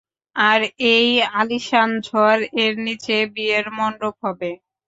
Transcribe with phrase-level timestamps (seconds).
[0.35, 0.59] আর
[0.93, 1.07] এই
[1.35, 4.51] আলিশান ঝাড় এর নিচে, বিয়ের মন্ডপ হবে।